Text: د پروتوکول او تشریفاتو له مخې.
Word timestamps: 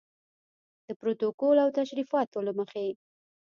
د 0.87 0.89
پروتوکول 0.99 1.57
او 1.63 1.69
تشریفاتو 1.79 2.37
له 2.47 2.51
مخې. 2.59 2.87